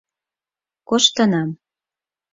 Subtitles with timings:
[0.87, 1.49] —Коштынам.